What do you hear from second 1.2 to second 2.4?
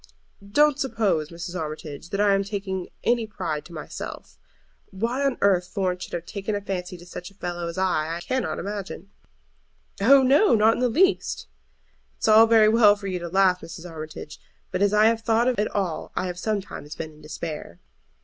Mrs. Armitage, that I